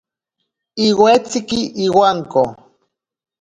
Iwetsiki 0.87 1.61
iwanko. 1.85 2.43